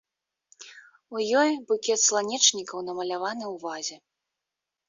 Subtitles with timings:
[1.15, 3.97] У ёй букет сланечнікаў намаляваны ў вазе.